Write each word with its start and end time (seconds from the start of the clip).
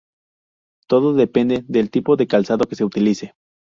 Todo 0.87 1.13
depende 1.13 1.63
del 1.67 1.91
tipo 1.91 2.15
de 2.15 2.25
calzado 2.25 2.65
que 2.65 2.75
se 2.75 2.83
utilice. 2.85 3.35